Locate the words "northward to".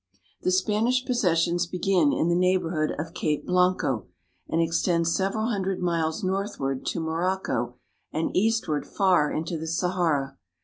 6.23-6.99